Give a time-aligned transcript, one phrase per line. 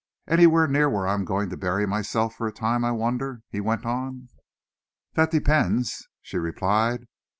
[0.27, 3.61] "Anywhere near where I am going to bury myself for a time, I wonder?" he
[3.61, 4.29] went on.
[5.13, 7.05] "That depends," she replied.